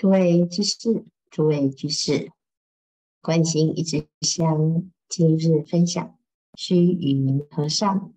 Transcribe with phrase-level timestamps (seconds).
[0.00, 2.32] 诸位居士，诸位居士，
[3.20, 6.18] 观心一支香，今日分享
[6.54, 8.14] 虚云和尚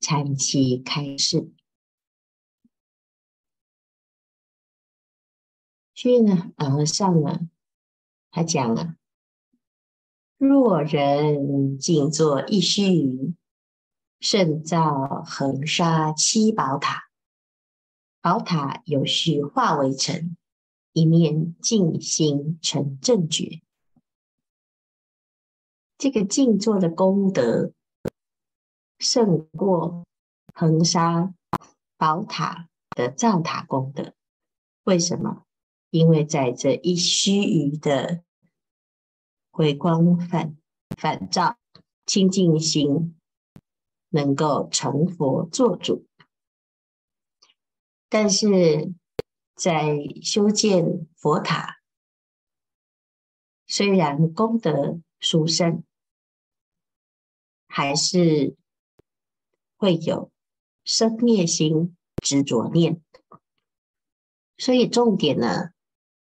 [0.00, 1.52] 禅期开示。
[5.92, 7.50] 虚云和尚呢，
[8.30, 8.96] 他讲了：
[10.38, 13.34] 若人静坐一须臾，
[14.20, 17.10] 胜造恒沙七宝塔。
[18.22, 20.37] 宝塔有序化为尘。
[20.92, 23.62] 一念静心成正觉，
[25.96, 27.72] 这个静坐的功德
[28.98, 30.04] 胜过
[30.54, 31.32] 恒沙
[31.96, 34.14] 宝塔的造塔功德。
[34.84, 35.44] 为什么？
[35.90, 38.24] 因为在这一须臾的
[39.52, 40.56] 回光返
[40.96, 41.58] 返照
[42.06, 43.16] 清净心，
[44.08, 46.06] 能够成佛作主。
[48.08, 48.92] 但是。
[49.58, 51.80] 在修建佛塔，
[53.66, 55.82] 虽然功德殊胜，
[57.66, 58.54] 还是
[59.76, 60.30] 会有
[60.84, 63.02] 生灭心、执着念。
[64.56, 65.70] 所以重点呢，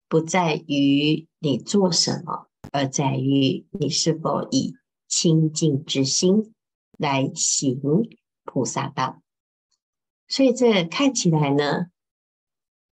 [0.08, 4.74] 不在于你做什么，而在于你是否以
[5.06, 6.54] 清净之心
[6.96, 7.78] 来行
[8.44, 9.22] 菩萨道。
[10.26, 11.90] 所以这看起来呢，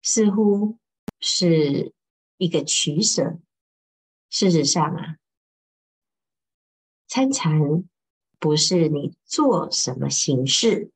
[0.01, 0.77] 似乎
[1.19, 1.93] 是
[2.37, 3.39] 一个取舍。
[4.29, 5.17] 事实上啊，
[7.07, 7.83] 参禅
[8.39, 10.91] 不是你做什么形式，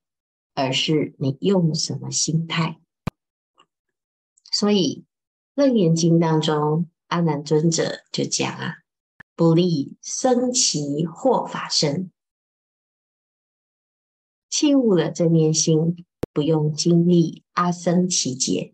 [0.54, 2.80] 而是你用什么心态。
[4.52, 5.04] 所以
[5.62, 8.78] 《楞严经》当中，阿难尊者就讲啊
[9.36, 12.10] ：“不立僧期或法身，
[14.50, 18.74] 契悟了正念心，不用经历阿僧只劫。”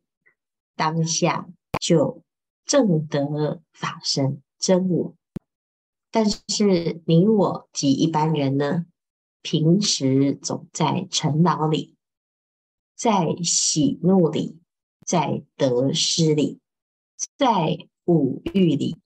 [0.75, 1.47] 当下
[1.79, 2.23] 就
[2.65, 5.15] 正得法身真我，
[6.09, 8.85] 但是你我及一般人呢，
[9.41, 11.95] 平时总在尘劳里，
[12.95, 14.59] 在喜怒里，
[15.05, 16.59] 在得失里，
[17.37, 18.97] 在五欲里，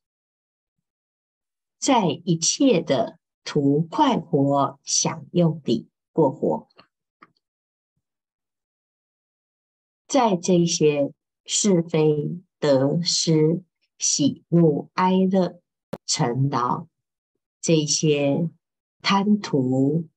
[1.80, 6.68] 在一切的图快活享用里过活，
[10.08, 11.12] 在这些。
[11.46, 13.64] 是非得失、
[13.98, 15.62] 喜怒哀乐、
[16.06, 16.88] 尘劳，
[17.62, 18.50] 这些
[19.02, 20.08] 贪图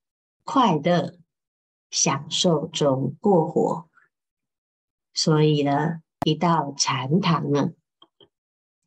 [0.43, 1.17] 快乐、
[1.91, 3.87] 享受中过活。
[5.13, 7.73] 所以呢，一到禅堂呢，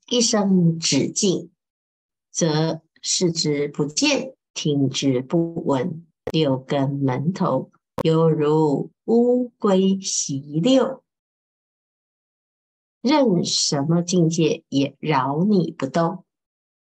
[0.09, 1.51] 一声止境，
[2.31, 7.71] 则视之不见，听之不闻，六根门头
[8.03, 11.02] 犹如乌龟习六。
[13.03, 16.25] 任什么境界也饶你不动，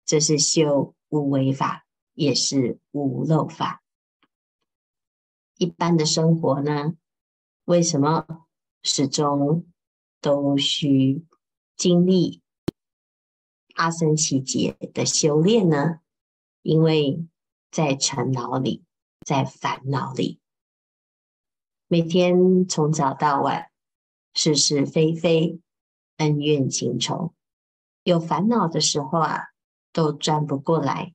[0.05, 3.81] 这是修无为法，也是无漏法。
[5.57, 6.95] 一般的生活呢，
[7.63, 8.45] 为什么
[8.83, 9.65] 始终
[10.19, 11.25] 都需
[11.77, 12.41] 经历
[13.75, 16.01] 阿僧只劫的修炼呢？
[16.61, 17.25] 因为
[17.71, 18.83] 在尘劳里，
[19.25, 20.41] 在烦恼里，
[21.87, 23.71] 每天从早到晚，
[24.33, 25.61] 是是非非。
[26.19, 27.33] 恩怨情仇，
[28.03, 29.47] 有烦恼的时候啊，
[29.91, 31.13] 都转不过来。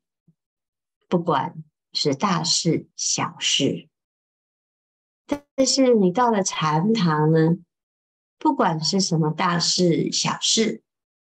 [1.08, 3.88] 不管是大事小事，
[5.26, 7.58] 但是你到了禅堂呢，
[8.38, 10.82] 不管是什么大事小事，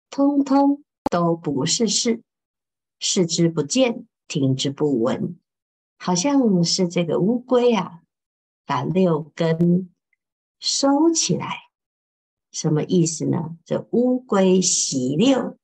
[0.09, 2.21] 通通都不是事，
[2.99, 5.39] 视之不见，听之不闻，
[5.97, 8.01] 好像是这个乌龟啊，
[8.65, 9.93] 把六根
[10.59, 11.66] 收起来。
[12.51, 13.57] 什么意思呢？
[13.65, 15.57] 这乌龟袭遛，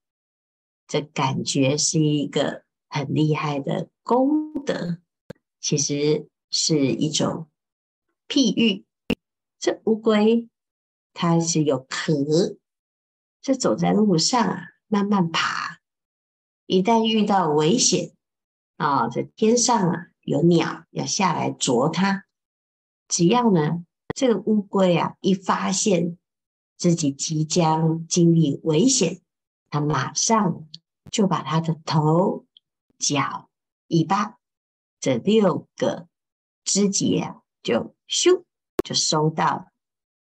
[0.86, 5.00] 这感觉是一个很厉害的功德，
[5.60, 7.50] 其实是一种
[8.28, 8.86] 譬喻。
[9.58, 10.50] 这乌龟
[11.14, 12.58] 它是有壳，
[13.42, 15.80] 这走在路上啊，慢慢爬，
[16.68, 18.12] 一旦遇到危险
[18.76, 22.26] 啊，这天上啊有鸟要下来啄它，
[23.08, 26.20] 只要呢这个乌龟啊一发现。
[26.84, 29.22] 自己即将经历危险，
[29.70, 30.68] 他马上
[31.10, 32.46] 就把他的头、
[33.00, 33.50] 脚、
[33.88, 34.38] 尾巴
[35.00, 36.10] 这六个
[36.66, 38.44] 肢节啊，就咻
[38.84, 39.72] 就收到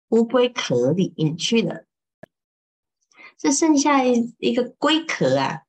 [0.08, 1.84] 乌龟壳里面去了。
[3.36, 5.64] 这剩下一一个龟壳啊，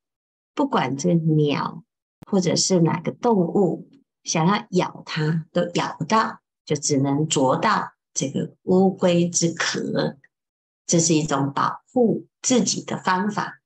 [0.54, 1.82] 不管这鸟
[2.30, 3.88] 或者是哪个动物
[4.22, 10.16] 想要咬它，都咬不到，就只能啄到这个乌龟之壳。
[10.86, 13.60] 这是一种保护自己的方法。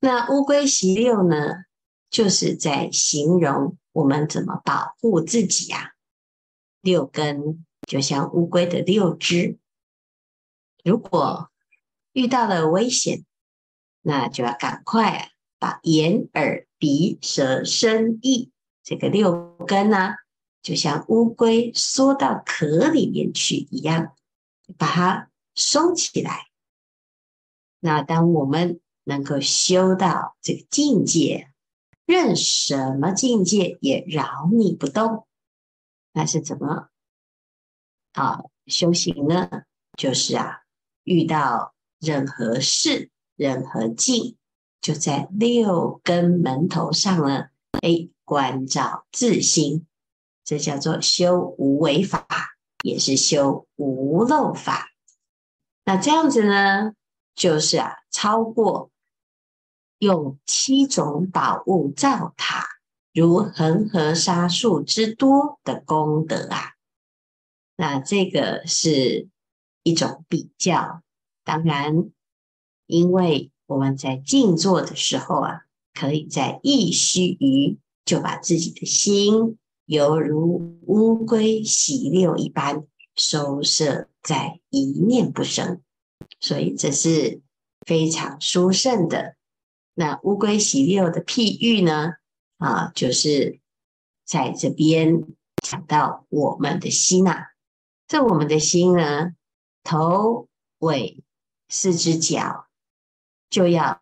[0.00, 1.36] 那乌龟习六呢，
[2.10, 5.92] 就是在形容我们怎么保护自己啊。
[6.80, 9.58] 六根就像乌龟的六只，
[10.82, 11.50] 如果
[12.12, 13.24] 遇到了危险，
[14.00, 18.50] 那就要赶快把眼、耳、鼻、舌、身、意
[18.82, 20.14] 这个六根呢、
[20.62, 24.16] 就像乌龟缩到壳里面去一样，
[24.76, 26.48] 把它收起来。
[27.80, 31.50] 那当我们能够修到这个境界，
[32.04, 35.26] 任什么境界也扰你不动，
[36.12, 36.88] 那是怎么
[38.12, 39.48] 啊修行呢？
[39.96, 40.62] 就是啊，
[41.04, 44.36] 遇到任何事、任何境，
[44.80, 47.48] 就在六根门头上呢，
[47.82, 49.86] 哎，观照自心，
[50.44, 52.26] 这叫做修无为法，
[52.82, 54.88] 也是修无漏法。
[55.84, 56.92] 那这样子呢，
[57.34, 58.90] 就是啊，超过
[59.98, 62.64] 用七种宝物造塔，
[63.12, 66.74] 如恒河沙数之多的功德啊。
[67.76, 69.28] 那这个是
[69.82, 71.02] 一种比较，
[71.44, 72.10] 当然，
[72.86, 75.62] 因为我们在静坐的时候啊，
[75.94, 79.58] 可以在一须臾就把自己的心
[79.90, 85.80] 犹如乌龟洗六一般收摄在一念不生，
[86.38, 87.40] 所以这是
[87.84, 89.34] 非常殊胜的。
[89.94, 92.12] 那乌龟洗六的譬喻呢，
[92.58, 93.58] 啊，就是
[94.24, 95.24] 在这边
[95.60, 97.46] 讲到我们的心呐。
[98.06, 99.32] 这我们的心呢，
[99.82, 100.46] 头
[100.78, 101.24] 尾
[101.68, 102.68] 四只脚
[103.48, 104.00] 就要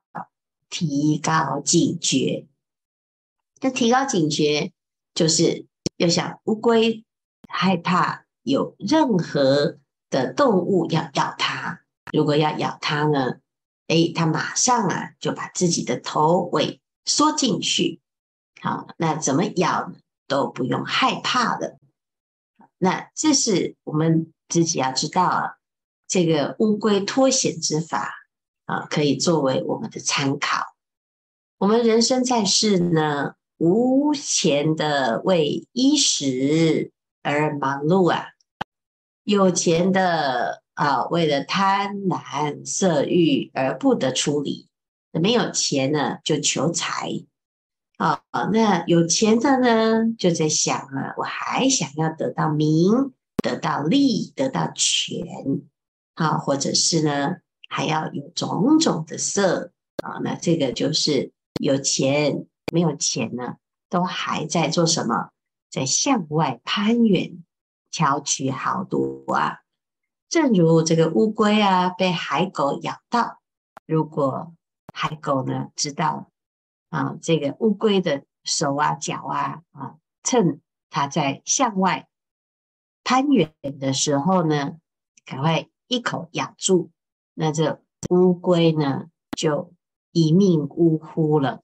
[0.69, 2.47] 提高警觉。
[3.59, 4.75] 这提高警觉，
[5.15, 5.67] 就是
[5.99, 7.05] 要想乌龟
[7.49, 9.79] 害怕有任何
[10.09, 11.83] 的动物要咬它。
[12.13, 13.41] 如果要咬它呢，
[13.89, 18.01] 诶，它马上啊就把自己的头尾缩进去。
[18.63, 19.93] 好，那怎么咬
[20.27, 21.79] 都不用害怕的。
[22.79, 25.59] 那这是我们自己要知道啊，
[26.07, 28.15] 这个乌龟脱险之法
[28.67, 30.65] 啊，可以作为我们的参考。
[31.59, 38.29] 我们人生在世呢，无钱的为衣食而忙碌啊，
[39.25, 44.69] 有钱的啊，为了贪婪色欲而不得出离，
[45.13, 47.25] 没有钱呢，就求财。
[47.97, 48.23] 啊、
[48.53, 53.13] 那有钱的呢，就在想啊，我还想要得到名，
[53.43, 55.27] 得到利，得到权，
[56.15, 57.39] 啊、或者是呢，
[57.69, 63.57] 还要有种种的色啊、那这个就是有钱没有钱呢，
[63.89, 65.31] 都还在做什么？
[65.71, 67.45] 在向外攀援，
[67.91, 69.61] 巧取豪夺啊！
[70.29, 73.41] 正如这个乌龟啊，被海狗咬到，
[73.87, 74.55] 如果
[74.93, 76.31] 海狗呢，知道。
[76.91, 82.09] 啊，这个乌龟的手啊、脚啊，啊，趁它在向外
[83.05, 84.79] 攀援的时候呢，
[85.27, 86.91] 赶快一口咬住，
[87.35, 89.75] 那这乌龟呢就
[90.13, 91.63] 一命呜呼了。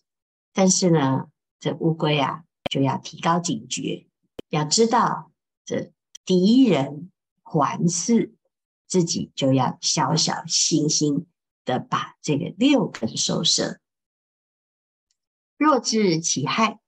[0.54, 1.26] 但是呢，
[1.60, 4.06] 这乌龟啊就要提高警觉，
[4.48, 5.30] 要知道
[5.66, 5.92] 这
[6.24, 7.10] 敌人
[7.42, 8.32] 环伺，
[8.86, 11.26] 自己就要小小心心
[11.66, 13.80] 的把这个六根收摄。
[15.58, 16.78] 若知其害，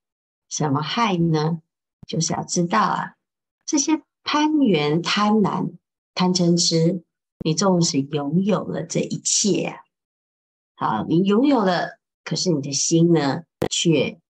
[0.48, 1.60] 什么害呢？
[2.06, 3.16] 就是要知道啊，
[3.64, 5.74] 这些攀缘、贪婪、
[6.14, 7.02] 贪嗔痴，
[7.44, 9.78] 你纵使拥有了这一切啊，
[10.74, 14.20] 好，你拥有了，可是你的心呢，却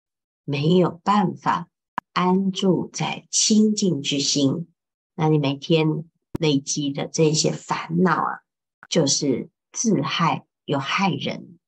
[0.45, 1.69] 没有办法
[2.13, 4.69] 安住在清净之心。
[5.17, 6.05] 那你每天
[6.39, 8.41] 累积的这些烦恼啊，
[8.89, 11.59] 就是自害又害人。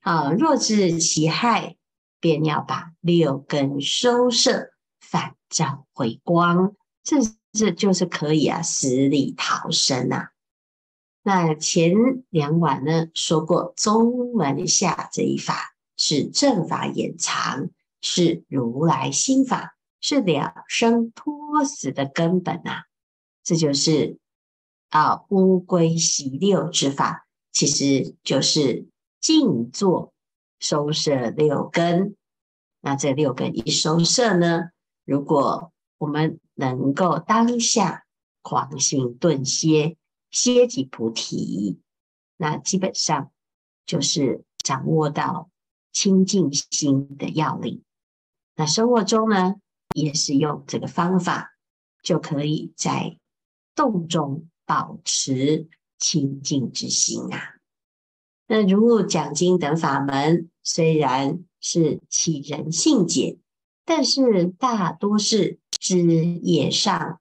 [0.00, 1.76] 啊，若知其害。
[2.22, 7.16] 便要把六根收摄，返照回光，这
[7.50, 10.28] 这就是可以啊，死里逃生啊。
[11.22, 11.92] 那前
[12.30, 22.84] 两晚呢说过，中门下这一法是正法掩藏，是如来心法，是了生脱死的根本啊。
[23.42, 24.18] 这就是
[24.88, 28.86] 啊乌龟习六之法，其实就是
[29.20, 30.12] 静坐。
[30.62, 32.16] 收摄六根，
[32.82, 34.64] 那这六根一收摄呢？
[35.06, 38.04] 如果我们能够当下
[38.42, 39.96] 狂心顿歇，
[40.30, 41.78] 歇即菩提，
[42.36, 43.30] 那基本上
[43.86, 45.50] 就是掌握到
[45.92, 47.82] 清净心的要领。
[48.54, 49.56] 那生活中呢，
[49.94, 51.54] 也是用这个方法，
[52.02, 53.18] 就可以在
[53.74, 55.68] 动中保持
[55.98, 57.56] 清净之心啊。
[58.46, 63.38] 那如讲经等法门，虽然是启人性解，
[63.84, 66.04] 但是大多是枝
[66.42, 67.20] 叶上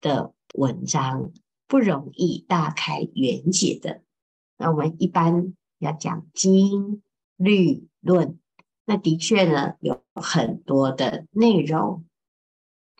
[0.00, 1.32] 的文章，
[1.68, 4.02] 不容易大开圆解的。
[4.56, 7.02] 那我们一般要讲经
[7.36, 8.38] 律论，
[8.84, 12.04] 那的确呢有很多的内容，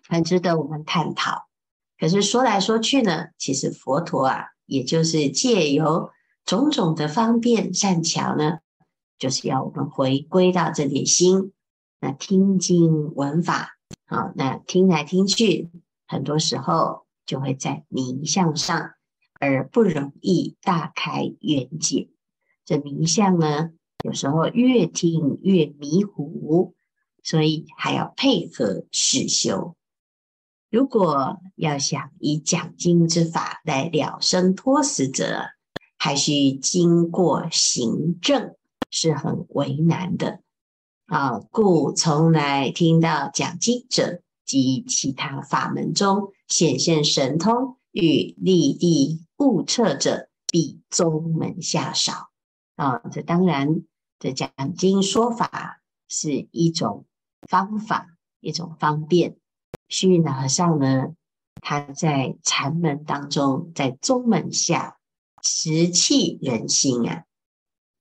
[0.09, 1.47] 很值得我们探讨。
[1.99, 6.11] 可是说来说去呢，其实佛陀啊，也就是借由
[6.45, 8.59] 种种的方便善巧呢，
[9.19, 11.53] 就是要我们回归到这点心。
[11.99, 15.71] 那听经闻法，好，那听来听去，
[16.07, 18.93] 很多时候就会在名相上，
[19.41, 22.09] 而不容易大开圆解。
[22.65, 23.71] 这名相呢，
[24.05, 26.75] 有时候越听越迷糊，
[27.23, 29.77] 所以还要配合实修。
[30.69, 35.45] 如果要想以讲经之法来了生脱死者，
[35.97, 38.57] 还需经过行证，
[38.91, 40.41] 是很为难的
[41.07, 41.39] 啊。
[41.51, 52.31] 故从来听到讲经者及其他法门中显现神通与立地悟彻者，比宗门下少
[52.77, 52.99] 啊。
[53.11, 53.83] 这当然，
[54.19, 57.05] 这讲经说法是一种
[57.49, 59.37] 方法，一种方便。
[59.89, 61.15] 虚云老和尚呢，
[61.61, 64.99] 他在禅门当中，在宗门下
[65.43, 67.25] 持契人心啊。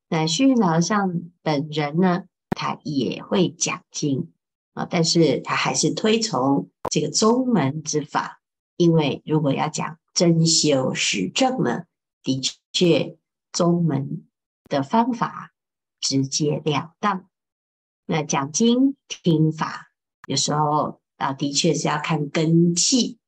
[0.07, 4.31] 那虚云老和尚本人呢，他也会讲经
[4.75, 8.39] 啊，但是他还是推崇这个宗门之法，
[8.77, 11.85] 因为如果要讲真修实证呢，
[12.21, 12.39] 的
[12.71, 13.17] 确
[13.51, 14.27] 宗门
[14.69, 15.53] 的方法
[15.99, 17.27] 直截了当。
[18.05, 19.87] 那讲经听法
[20.27, 21.01] 有时候。
[21.17, 23.19] 啊，的确是要看根器。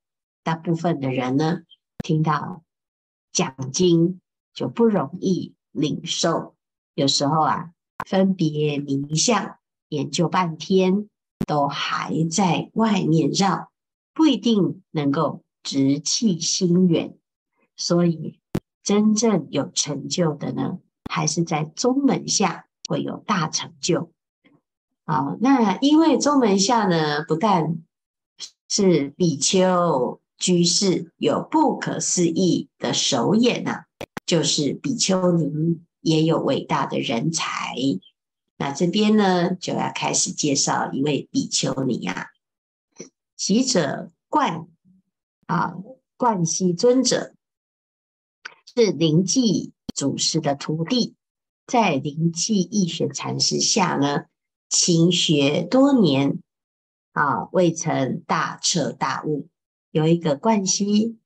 [0.43, 1.61] 大部分的人呢，
[1.99, 2.65] 听到
[3.31, 4.19] 讲经
[4.53, 6.57] 就不容易领受。
[6.95, 7.71] 有时候啊，
[8.05, 11.07] 分别名相研究半天，
[11.45, 13.71] 都还在外面绕，
[14.13, 17.17] 不一定能够直契心源。
[17.75, 18.39] 所以，
[18.83, 20.79] 真正有成就的呢，
[21.09, 24.11] 还是在宗门下会有大成就。
[25.05, 27.77] 好，那因为宗门下呢，不但
[28.67, 33.85] 是比丘居士有不可思议的手眼呐、
[34.25, 37.75] 就是比丘尼也有伟大的人才。
[38.57, 42.27] 那这边呢，就要开始介绍一位比丘尼啊，
[43.35, 44.67] 喜者冠
[45.45, 45.75] 啊，
[46.17, 47.33] 冠希尊者
[48.75, 51.15] 是灵济祖师的徒弟，
[51.65, 54.25] 在灵济义玄禅师下呢。
[54.69, 56.39] 勤学多年
[57.13, 59.47] 啊，未曾大彻大悟。
[59.91, 61.17] 有一个冠希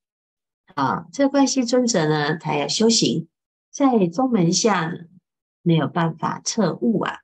[0.75, 3.27] 啊，这冠希尊者呢，他要修行，
[3.71, 4.93] 在宗门下，
[5.62, 7.20] 没有办法彻悟啊。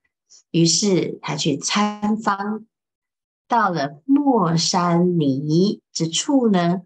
[0.52, 2.66] 于是他去参方，
[3.48, 6.82] 到了莫山尼之处呢，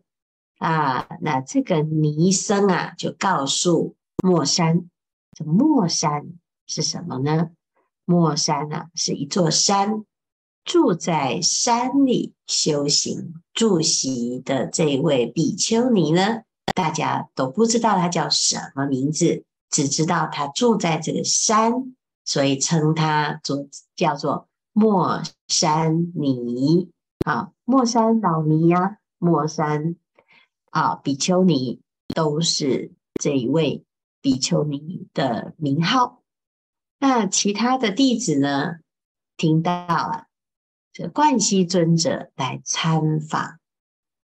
[0.57, 4.89] 啊，那这个尼僧啊，就告诉莫山，
[5.33, 6.33] 这莫山
[6.65, 7.49] 是什么呢？
[8.05, 10.03] 莫山啊，是一座山，
[10.63, 16.41] 住在山里修行住席的这位比丘尼呢，
[16.75, 26.91] 大家都不知道他叫什么名字，只知道他住在这个山，所以称他做叫做莫山尼
[27.25, 29.95] 啊，莫山老尼呀、啊，末山
[30.71, 31.79] 啊，比丘尼
[32.13, 33.85] 都是这一位
[34.21, 36.21] 比丘尼的名号。
[36.99, 38.79] 那其他的弟子呢，
[39.37, 40.25] 听到啊，
[40.91, 43.57] 这冠希尊者来参访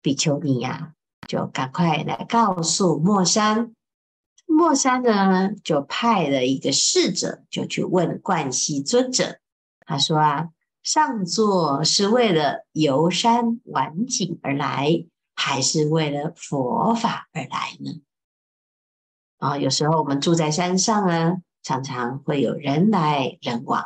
[0.01, 0.93] 比丘尼呀，
[1.27, 3.74] 就赶快来告诉莫山。
[4.45, 9.39] 末山呢，就派了一个侍者，就去问冠希尊者。
[9.85, 10.49] 他说啊，
[10.83, 18.01] 上座是为了游山玩景而来，还是为了佛法而来呢？
[19.37, 21.37] 啊，有时候我们住在山上啊。
[21.65, 23.83] 常常会有人来人往，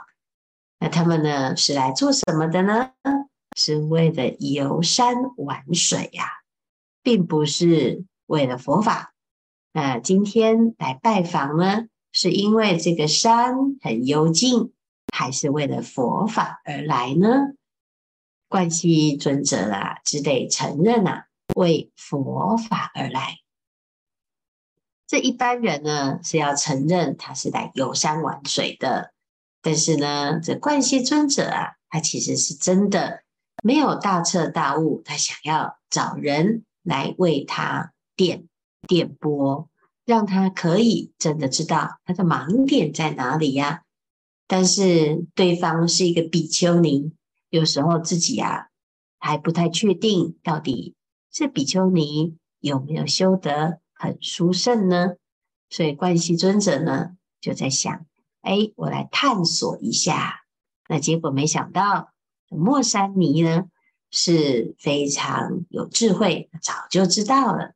[0.79, 2.91] 那他们呢，是来做什么的呢？
[3.55, 6.25] 是为了游山玩水呀、
[7.01, 9.13] 并不是为了佛法。
[9.71, 14.73] 那今天来拜访呢，是因为这个山很幽静，
[15.13, 17.53] 还是为了佛法而来呢？
[18.47, 23.38] 冠希尊者啊，只得承认啊，为佛法而来。
[25.05, 29.13] 这一般人呢，是要承认他是来游山玩水的，
[29.61, 33.21] 但是呢，这冠希尊者啊，他其实是真的
[33.63, 38.48] 没有大彻大悟，他想要找人来为他点
[38.88, 39.69] 点拨，
[40.05, 43.83] 让他可以真的知道他的盲点在哪里呀。
[44.48, 47.13] 但是对方是一个比丘尼，
[47.50, 48.67] 有时候自己啊
[49.19, 50.95] 还不太确定到底
[51.31, 55.15] 这比丘尼有没有修得很殊胜呢？
[55.69, 58.05] 所以观世尊者呢就在想：
[58.41, 60.41] 哎，我来探索一下。
[60.88, 62.09] 那结果没想到
[62.50, 63.65] 莫珊尼呢
[64.09, 67.75] 是非常有智慧，早就知道了。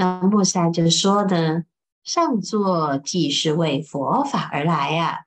[0.00, 1.64] 那莫珊就说呢：
[2.04, 5.24] 上座即是为佛法而来呀。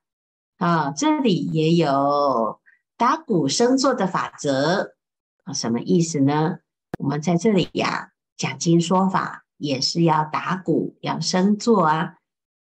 [0.59, 2.61] 啊，这里也有
[2.95, 4.93] 打鼓生坐的法则
[5.43, 6.59] 啊，什么意思呢？
[6.99, 12.13] 我们在这里呀，讲经说法也是要打鼓，要升座啊。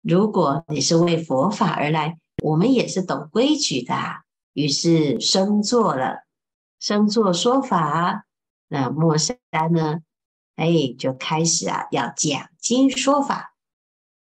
[0.02, 3.94] 如果你是为佛法而来，我们也是懂规矩的，
[4.54, 6.24] 于是升座了，
[6.80, 8.26] 升座说法。
[8.68, 9.38] 那莫珊
[9.72, 10.00] 呢？
[10.60, 13.56] 哎，就开始啊，要讲经说法。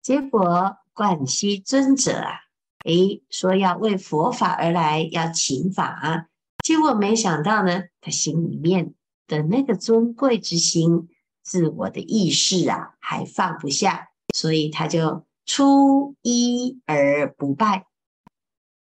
[0.01, 2.41] 结果观世尊者啊。
[2.85, 6.27] 诶，说要为佛法而来，要请法，
[6.63, 8.93] 结果没想到呢，他心里面
[9.27, 11.09] 的那个尊贵之心、
[11.43, 17.87] 自我的意识啊，还放不下，所以他就出一而不拜。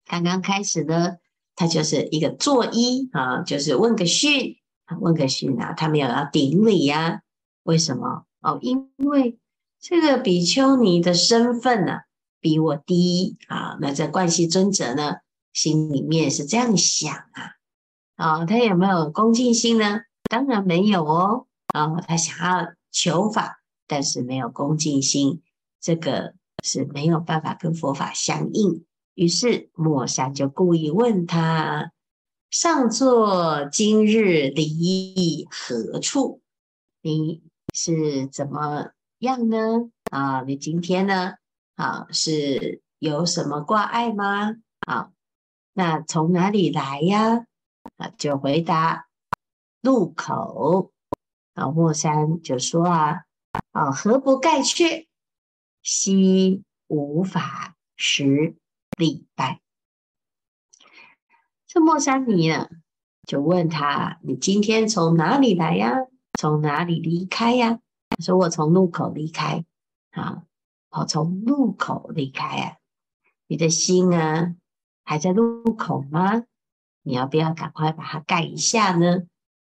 [0.04, 1.16] 刚刚开始呢，
[1.56, 4.58] 他就是一个作揖啊，就是问个讯，
[5.00, 7.22] 问个讯啊，他没有要顶礼呀、
[7.68, 8.24] 为什么？
[8.40, 9.38] 哦，因为
[9.78, 11.98] 这个比丘尼的身份呢、
[12.40, 13.76] 比我低啊！
[13.78, 15.16] 那这观世尊者呢，
[15.52, 17.56] 心里面是这样想啊，
[18.16, 20.00] 啊，他有没有恭敬心呢？
[20.30, 21.44] 当然没有哦。
[21.74, 25.42] 啊，他想要求法，但是没有恭敬心，
[25.78, 26.32] 这个
[26.64, 28.86] 是没有办法跟佛法相应。
[29.12, 31.92] 于是莫珊就故意问他：
[32.50, 36.40] 上座今日离何处？
[37.02, 37.42] 你
[37.80, 39.88] 是怎么样呢？
[40.10, 41.34] 啊，你今天呢？
[41.76, 44.56] 啊，是有什么挂碍吗？
[44.80, 45.12] 啊，
[45.74, 47.46] 那从哪里来呀？
[47.96, 49.06] 啊，就回答
[49.80, 50.92] 路口。
[51.54, 53.22] 啊，莫山就说啊，
[53.70, 55.06] 啊，何不盖阙？
[55.80, 58.56] 悉无法实
[58.96, 59.60] 礼拜。
[61.68, 62.68] 这莫山尼呢，
[63.24, 66.07] 就问他：你今天从哪里来呀？
[66.38, 67.80] 从哪里离开呀？
[68.10, 69.64] 他说：我从路口离开。
[70.12, 70.44] 啊。
[70.90, 72.76] 我，从路口离开啊！
[73.48, 74.54] 你的心啊，
[75.04, 76.44] 还在路口吗？
[77.02, 79.24] 你要不要赶快把它盖一下呢？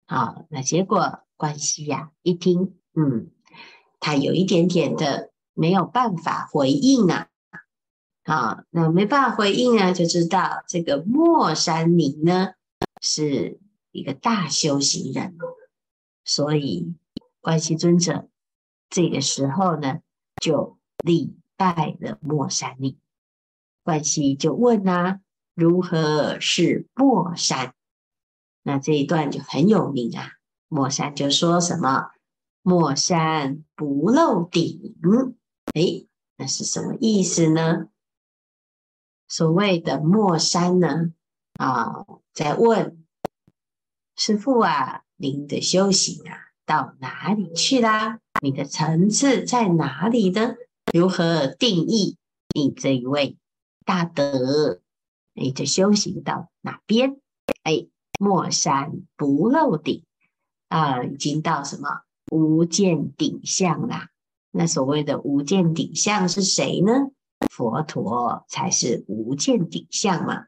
[0.08, 3.30] 好，那结果观世呀，一听，嗯，
[4.00, 7.28] 他有一点点的没有办法回应啊。
[8.26, 12.54] 好，那没办法回应啊，就知道这个莫山尼呢
[13.02, 13.60] 是
[13.92, 15.38] 一个大修行人，
[16.26, 16.94] 所以
[17.40, 18.28] 观世尊者
[18.90, 20.00] 这个时候呢
[20.42, 20.78] 就。
[21.04, 22.98] 礼拜了莫山尼，
[23.84, 25.20] 观世就问啊，
[25.54, 27.76] 如何是莫山？
[28.64, 30.32] 那这一段就很有名啊。
[30.68, 32.10] 莫山就说什么？
[32.64, 34.96] 莫山不露顶。
[35.76, 36.08] 诶，
[36.38, 37.90] 那是什么意思呢？
[39.28, 41.14] 所谓的莫山呢？
[41.60, 43.06] 啊，在问
[44.16, 48.20] 师傅啊，您的修行啊，到哪里去啦？
[48.42, 50.56] 你的层次在哪里呢？
[50.94, 52.18] 如何定义
[52.54, 53.38] 你这一位
[53.86, 54.82] 大德？
[55.34, 57.18] 你的修行到哪边？
[57.64, 57.88] 哎，
[58.20, 60.04] 莫山不露顶
[60.68, 62.02] 啊，已经到什么
[62.32, 64.10] 无见顶相啦？
[64.52, 66.92] 那所谓的无见顶相是谁呢？
[67.50, 70.46] 佛陀才是无见顶相嘛。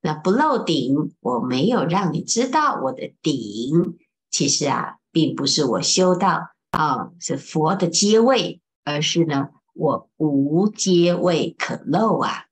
[0.00, 3.98] 那不露顶，我没有让你知道我的顶。
[4.30, 9.50] 其实啊，并不是我修道啊是佛的阶位，而是呢。
[9.74, 12.46] 我无阶位可漏啊！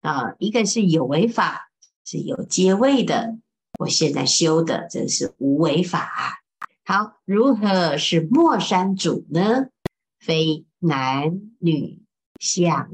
[0.00, 1.72] 啊，一个是有为法，
[2.04, 3.36] 是有阶位的。
[3.80, 6.40] 我现在修的这是无为法。
[6.84, 9.66] 好，如何是莫山主呢？
[10.20, 12.00] 非男女
[12.38, 12.88] 相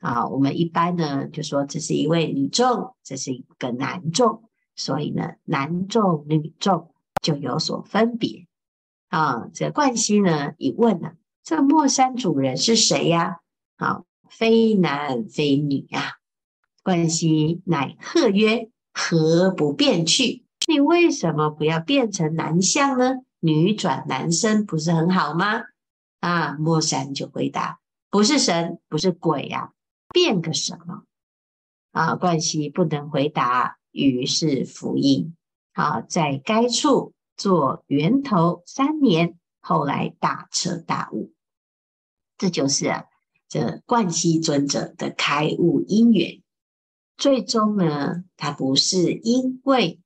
[0.00, 0.28] 啊！
[0.28, 4.42] 我们一般呢就说这是一位女众，这是一个男众，
[4.76, 6.91] 所以呢男众女众
[7.22, 8.46] 就有所分别
[9.08, 9.48] 啊。
[9.54, 11.12] 这冠希呢一问呢。
[11.44, 13.38] 这个莫山主人是谁呀？
[13.76, 16.18] 好，非男非女啊。
[16.84, 20.44] 冠希乃喝曰：“何不变去？
[20.68, 23.24] 你为什么不要变成男相呢？
[23.40, 25.62] 女转男身不是很好吗？”
[26.20, 29.72] 啊，莫山就回答：“不是神，不是鬼呀，啊，
[30.12, 31.02] 变个什么？”
[31.90, 35.34] 啊，冠希不能回答，于是伏应。
[35.72, 39.38] 好，在该处做源头三年。
[39.64, 41.32] 后来大彻大悟，
[42.36, 43.04] 这就是啊，
[43.48, 46.42] 这观西尊者的开悟因缘。
[47.16, 50.00] 最终呢，他不是因为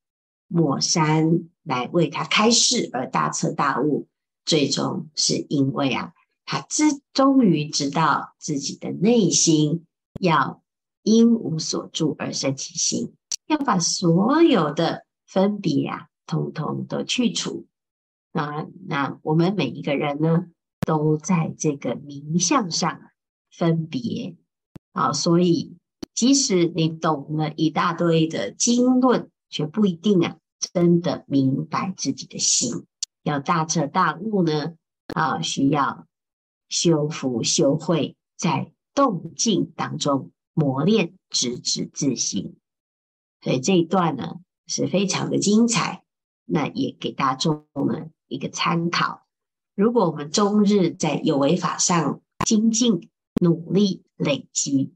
[0.46, 4.08] 末山来为他开示而大彻大悟，
[4.44, 6.12] 最终是因为啊，
[6.44, 9.86] 他知终于知道自己的内心
[10.20, 10.62] 要
[11.02, 13.14] 因无所住而生其心，
[13.46, 15.05] 要把所有的
[15.36, 17.66] 分别啊，通通都去除。
[18.32, 20.46] 啊，那我们每一个人呢，
[20.80, 23.02] 都在这个名相上
[23.50, 24.34] 分别
[24.92, 25.76] 啊，所以。
[26.14, 30.38] 即使你懂了一大堆的经论，却不一定啊，
[30.72, 32.86] 真的明白自己的心。
[33.22, 34.76] 要大彻大悟呢，
[35.08, 36.06] 啊，需要
[36.70, 42.56] 修福修慧，在动静当中磨练，直指自心。
[43.42, 46.02] 所以这一段呢，是非常的精彩，
[46.44, 49.26] 那也给大众们一个参考。
[49.74, 54.94] 如果我们终日在有为法上精进、努力、累积。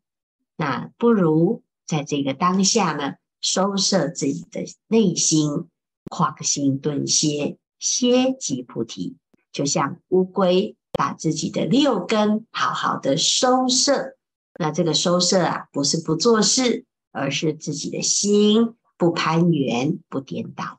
[0.57, 5.69] 那不如在这个当下呢，收摄自己的内心，
[6.11, 9.17] 狂心顿歇，歇即菩提。
[9.53, 14.17] 就像乌龟把自己的六根好好的收摄，
[14.59, 20.79] 那这个收摄啊，不是不做事，而是自己的心不攀缘，不颠倒。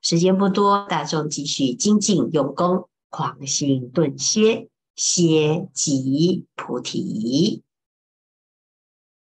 [0.00, 7.64] 时间不多，大众继续精进用功，狂心顿歇，歇即菩提。